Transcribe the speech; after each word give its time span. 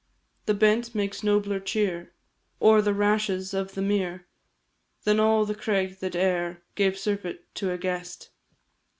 The 0.47 0.55
bent 0.55 0.95
makes 0.95 1.21
nobler 1.23 1.59
cheer, 1.59 2.11
Or 2.59 2.81
the 2.81 2.91
rashes 2.91 3.53
of 3.53 3.75
the 3.75 3.83
mere, 3.83 4.25
Than 5.03 5.19
all 5.19 5.45
the 5.45 5.53
creagh 5.53 5.99
that 5.99 6.15
e'er 6.15 6.63
Gave 6.73 6.97
surfeit 6.97 7.53
to 7.53 7.69
a 7.69 7.77
guest. 7.77 8.31